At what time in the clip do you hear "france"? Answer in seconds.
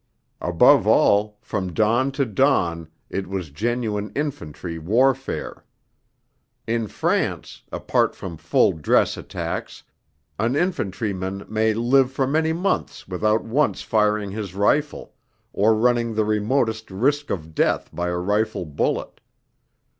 6.87-7.61